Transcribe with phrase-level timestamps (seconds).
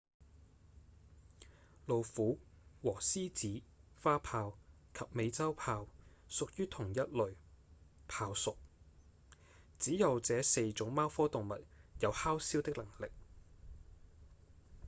[1.85, 2.39] 老虎
[2.81, 3.61] 和獅子、
[4.01, 4.57] 花豹
[4.95, 5.85] 及美洲豹
[6.27, 7.35] 屬於同一類
[8.07, 8.55] 豹屬
[9.77, 11.59] 只有這四種貓科動物
[11.99, 13.11] 有吼嘯的能力